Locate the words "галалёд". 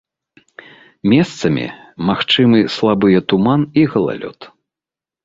3.93-4.39